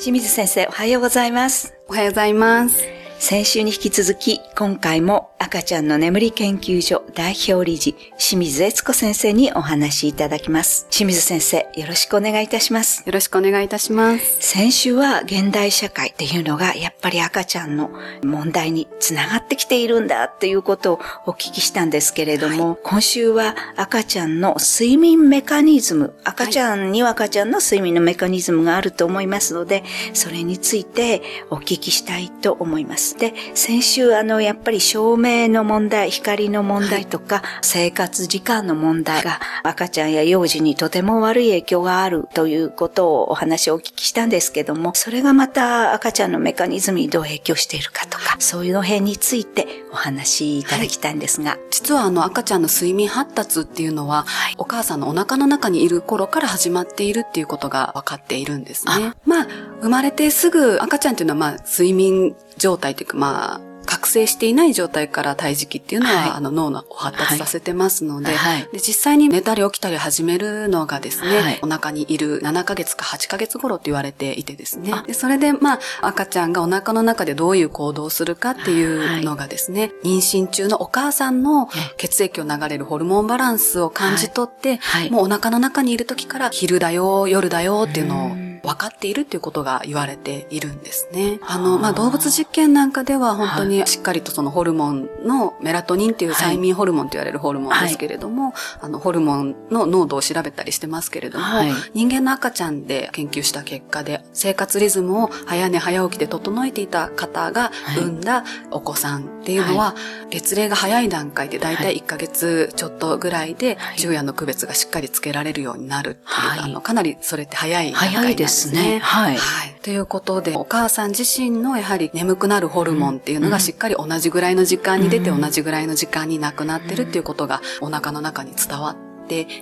[0.00, 1.74] 清水先生、おはようございます。
[1.86, 2.86] おはようございます。
[3.18, 10.86] 先週に引き続き、今回も赤ちゃんの眠り研究所代表理事、清水悦子先生にお話しいただきます。
[10.90, 13.02] 清水先生、よろしくお願いいたします。
[13.06, 14.36] よろしくお願いいたします。
[14.38, 17.90] 先週は現代社会っていうのがやっぱり赤ちゃんの
[18.22, 33.16] 問題につながってきているんだっていうことをお聞きしたんですけれども、今週は赤ちゃんの睡眠メカニズム、赤ちゃんには赤ちゃんの睡眠のメカニズムがあると思いますので、それについてお聞きしたいと思います。
[33.16, 51.58] で、先週あのやっぱり照明の問題、光の問題とか、生活時間の問題が赤ちゃんや幼児にとても悪い影響があるということをお話をお聞きしたんですけども、それがまた赤ちゃんのメカニズムにどう影響しているかとか、そういうの辺についてお話しいただきたいんですが。
[51.70, 54.26] 実はあの赤ちゃんの睡眠発達っていうのは、
[54.58, 59.14] お母さんのお腹の中にいる頃から始まっているっていうことが分かっているんですね。
[59.24, 59.46] まあ、
[59.80, 63.69] 生まれてすぐ赤ちゃんっていうのはまあ、睡眠状態というかまあ、
[64.00, 66.30] 覚醒していない状態から胎児期っていうのは、はい。
[66.30, 68.62] あの脳の発達させてますので,、はい。
[68.72, 71.58] で、実際に寝たり起きたり始めるのがですね、はい。
[71.62, 74.92] お腹にいる7ヶ月か8ヶ月頃って言われていてですね。
[75.06, 91.40] でそれでまあ赤ちゃんがお腹の中でどういう行動をするかっていうのがですね、妊娠中のお母さんの血液を流れるホルモンバランスを感じ取って、もうお腹の中にいる時から昼だよ、夜だよっていうのを分かっているっていうことが言われているんですね。
[91.46, 91.58] あ。
[91.58, 101.72] の、まあ、動物実験なんかでは本当にしっかりとそのホルモンのメラトニンっていう催眠ホルモンと言われるホルモンですけれども、あの、ホルモンの濃度を調べたりしてますけれども、はい。
[101.94, 107.98] 人間の赤ちゃんで研究した結果で、生活リズムを早寝早起きで整えていた方がはい。
[107.98, 109.94] 産んだお子さんっていうのは、
[110.30, 111.98] 月齢が早い段階でだいたい。
[111.98, 113.96] 1ヶ月ちょっとぐらいではい。
[113.96, 116.58] 昼夜の区別がしっかりつけられるようになるっていう、はい。
[116.60, 118.98] あの、かなりそれって早い段階なん早いですね。
[118.98, 119.36] はい。
[119.36, 119.76] はい。
[119.82, 125.40] ということで、お母さん自身のやはり眠くなるホルモンっていうのがしっかり同じぐらいの時間に出て、うん。
[125.40, 129.09] 同じぐらいの時間になくなってるっていうことがお腹の中に伝わって、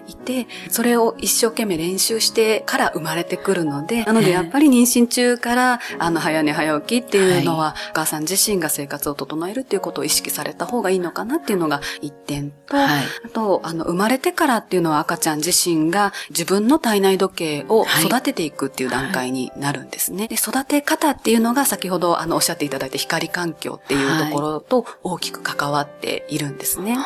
[0.06, 20.28] いて、それを一生懸命練習してから生まれてくるので、なのでやっぱり妊娠中から、あの、早寝早起きっていうのは、お母さん自身が生活を整えるっていうことを意識された方がいいのかなっていうのが一点と、はいあと、あの、生まれてからっていうのは赤ちゃん自身が自分の体内時計を育てていくっていう段階になるんですね。
[20.28, 26.96] で、育て方っていうのが先ほどあの、おっしゃっていただいた光環境っていうところと大きく関わっているんですね。
[26.96, 27.02] な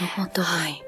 [0.00, 0.42] るほど。
[0.42, 0.82] はい。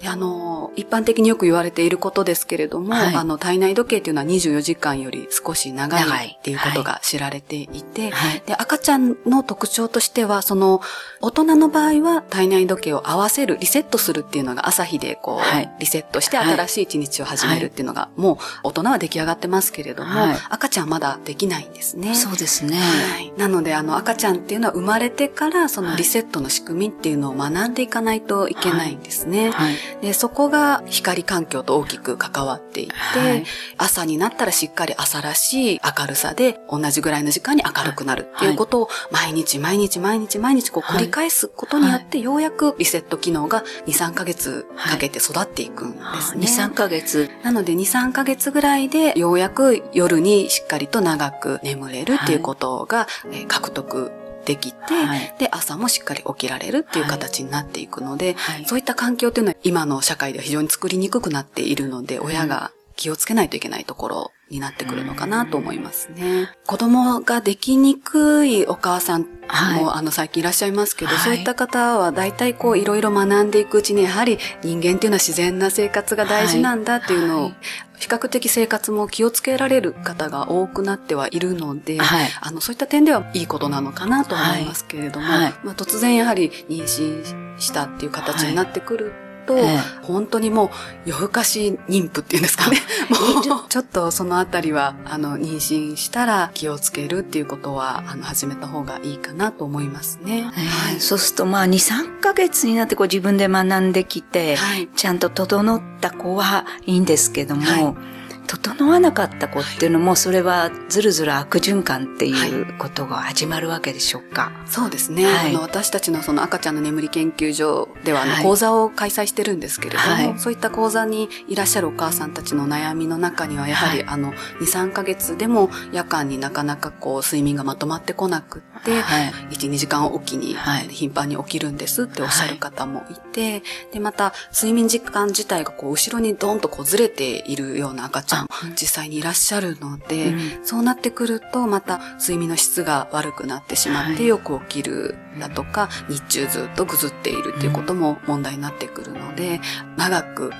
[0.00, 3.14] で、あの、一般的によく言われていることですけれども、はい。
[3.14, 6.28] あの、体内時計っていうのは24時間より少し長長い。
[6.28, 8.42] いっていうことが知られていて、はい。
[8.46, 10.80] で、赤ちゃんの特徴としては、その、
[11.20, 15.70] 大人の場合は体内時計を合わせる、リセットするっていうのが朝日でこう、はい。
[15.78, 16.54] リセットしてはい。
[16.54, 20.36] 新しい一日を始めるっていうのが、もう大人は出来上がってますけれども、はい。
[20.50, 22.14] 赤ちゃんはまだできないんですね。
[22.14, 22.76] そうですね。
[22.78, 23.32] はい。
[23.36, 29.50] なので、あの、赤ちゃんっていうのは生まれてから、そのリセットの仕組みっていうのを学んでいかないといけないんですね。
[29.64, 29.76] はい。
[30.02, 33.44] で、そこが光環境と大きく関わっていて、はい
[33.76, 46.46] 朝になったらしっかり朝らしい明るさで同じぐらいの時間に明るくなるっていうことを毎日毎日毎日毎日こう繰り返すことによって、ようやくリセット機能が2、3ヶ月かけて育っていくんですね。
[46.46, 47.30] 2、3ヶ月。
[47.42, 54.10] なので2、3ヶ月ぐらいでようやく夜にしっかりと長く眠れるっていうことが、えー獲得
[54.44, 55.34] できて、はい。
[55.38, 58.64] で、朝もしっかり起きられるっていう形になっていくので、はい。
[58.66, 66.50] そういった環境っていうのは今の社会では非常に作りにくくなっているので、親が気をつけないといけないところになってくるのかなと思いますね。
[66.66, 69.98] 子供ができにくいお母さんも、はい。
[69.98, 71.18] あの最近いらっしゃいますけど、はい。
[71.20, 77.56] そういった方は大体こういろいろ学んでいくうちにやはり人間っていうのは自然な生活が大事なんだっていうのを、はい。
[77.96, 82.28] 比較的生活も気をつけられる方が多くなってはいるので、はい。
[82.40, 85.44] あのそういった点ではいいことなのかなと思いますけれども、はい。
[85.44, 85.54] はい。
[85.64, 89.12] まあ、突然やはり妊娠したっていう形になってくる
[89.46, 89.78] と、ええ。
[90.02, 90.70] 本当にもう
[91.06, 92.78] 夜更かし妊婦っていうんですかね。
[93.10, 93.68] もう。
[93.68, 100.42] ちょっとそのあたりは、あの、妊娠したら気をつけるっていうことは、あの、始めた方がいいかなと思いますね。
[100.42, 104.88] はい、そうするとまあ2、3ヶ月になってこう自分で学んできて、はい。
[104.94, 108.14] ちゃんと整った子はいいんですけども、はい
[108.46, 114.52] 整わなかった子っていうのも、それはずるずる悪循環っていうことが始まるわけでしょうか？
[114.66, 115.24] そうですね。
[115.24, 115.50] はい。
[115.50, 118.42] あの私たちのその赤ちゃんの眠り研究所ではあのはい。
[118.42, 120.38] 講座を開催してるんですけれども、はい。
[120.38, 124.08] そういった講座にいらっしゃるお母さんたちの悩みの中にはやはり、はい。
[124.08, 129.32] あの2、3ヶ月でも夜間になかなかこう睡眠がまとまってこなくって、はい。
[129.50, 130.88] 1、2時間おきにはい。
[130.88, 133.62] 頻繁に起きるんですっておっしゃる方もいて、
[133.92, 149.60] で、また睡眠時間自体がこう後ろにドンとこうずれているような赤ちさん実際にいらっしゃるので、うん、そうなってくるとまた睡眠の質が悪くなってしまってよく起きるだとか、日中ずっとぐずっているっていうことも問題になってくるので、
[149.96, 150.52] 長く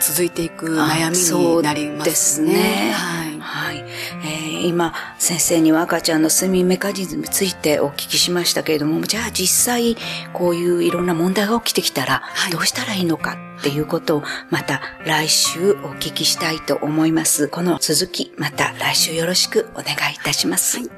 [0.00, 2.16] 続いていく悩みになりますね。
[2.16, 2.92] すね。
[2.92, 3.27] はい。
[4.20, 4.28] はい。
[4.28, 9.96] えー、今、先生には赤ちゃんの睡眠メカニズムについてお聞きしましたけれども、じゃあ実際、
[10.32, 17.48] こういういろんな問題が起きてきたら、どうしたらいいのかっていうことを、また来週お聞きしたいと思います。
[17.48, 20.78] この続き、また来週よろしくお願いいたします。
[20.78, 20.97] はい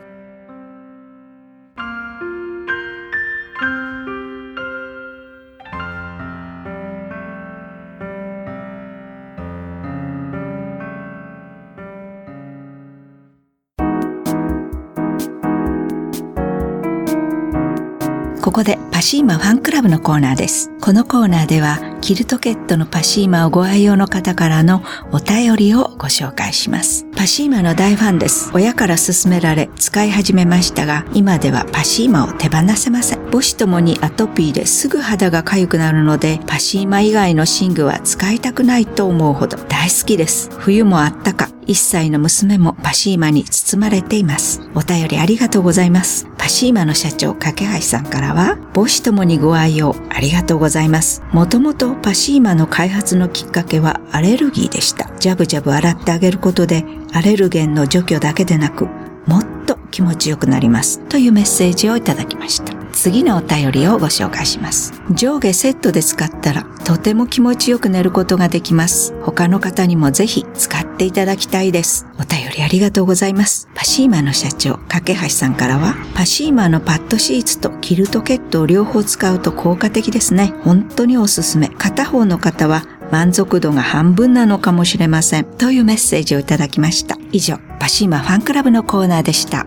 [18.50, 20.72] ここでパシーマファンクラブのコーナーです。
[20.80, 24.82] このコーナーでは、キルトケットのパシーマをご愛用の方からの
[25.12, 27.06] お便りをご紹介します。
[27.14, 28.50] パシーマの大ファンです。
[28.52, 33.30] 親から勧められ使い始めましたが、今ではパシーマを手放せません。
[33.30, 40.50] 母子ともにアトピーですぐ肌が痒くなるので、パシーマ以外の寝具は使いたくないと思うほど大好きです。
[40.58, 44.60] 冬もあったか、1歳の娘もパシーマに包まれています。
[44.74, 46.26] お便りありがとうございます。
[46.50, 51.22] シーマの社長、架橋さんからは、母子ともにご愛用ありがとうございます。
[51.32, 55.10] もともとパシーマの開発のきっかけはアレルギーでした。
[55.18, 58.86] ジャブジャブ洗ってあげることで、アレルゲンの除去だけでなく、
[59.26, 61.00] もっと気持ちよくなります。
[61.08, 62.79] というメッセージをいただきました。
[62.90, 64.92] 次のお便りをご紹介します。
[65.10, 69.14] 上下セットで使ったらとても気持ちよく寝ることができます。
[69.22, 72.06] 他の方にもぜひ使っていただきたいです。
[72.18, 73.68] お便りありがとうございます。
[73.74, 80.52] パシーマの社長、架橋さんからは、パシーマのパッドシーツとキルトケットを両方使うと効果的ですね。
[80.64, 81.68] 本当におすすめ。
[81.68, 82.82] 片方の方は
[83.12, 85.44] 満足度が半分なのかもしれません。
[85.44, 87.16] というメッセージをいただきました。
[87.30, 89.66] 以上、パシーマファンクラブのコーナーでした。